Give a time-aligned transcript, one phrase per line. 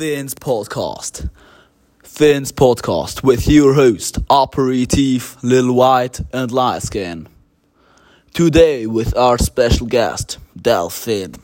[0.00, 1.28] Finn's podcast.
[2.02, 7.28] Finn's podcast with your host, Operative, Lil White, and Light Skin.
[8.32, 11.34] Today with our special guest, Delphin.